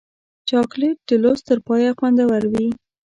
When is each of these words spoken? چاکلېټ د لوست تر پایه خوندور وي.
چاکلېټ 0.49 0.97
د 1.09 1.11
لوست 1.23 1.43
تر 1.49 1.57
پایه 1.67 1.91
خوندور 1.97 2.43
وي. 2.51 2.67